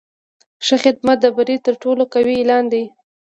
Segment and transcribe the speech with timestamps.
[0.65, 2.83] ښه خدمت د بری تر ټولو قوي اعلان دی.